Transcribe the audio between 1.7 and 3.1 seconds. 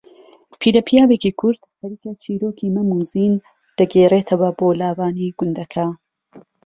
خەریکە چیرۆکی مەم و